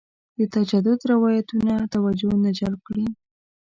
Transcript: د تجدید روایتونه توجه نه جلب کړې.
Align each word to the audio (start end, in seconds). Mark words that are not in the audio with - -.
د 0.37 0.39
تجدید 0.53 0.99
روایتونه 1.11 1.73
توجه 1.93 2.31
نه 2.43 2.49
جلب 2.57 2.79
کړې. 2.87 3.05